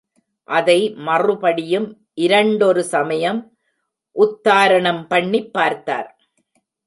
அதை 0.43 0.89
மறுபடியும் 0.89 2.07
இரண்டொரு 2.13 2.83
சமயம் 2.83 3.57
உத்தாரணம் 4.11 5.07
பண்ணிப் 5.07 5.53
பார்த்தார். 5.53 6.19